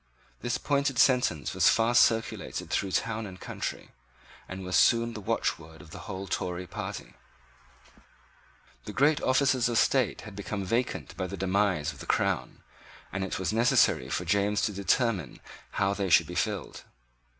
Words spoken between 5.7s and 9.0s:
of the whole Tory party. The